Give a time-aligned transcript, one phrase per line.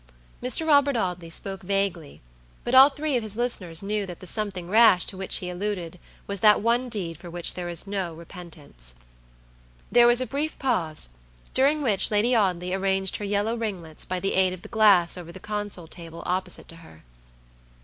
[0.41, 0.65] Mr.
[0.65, 2.21] Robert Audley spoke vaguely,
[2.63, 5.99] but all three of his listeners knew that the something rash to which he alluded
[6.25, 8.95] was that one deed for which there is no repentance.
[9.91, 11.09] There was a brief pause,
[11.53, 15.31] during which Lady Audley arranged her yellow ringlets by the aid of the glass over
[15.31, 17.03] the console table opposite to her.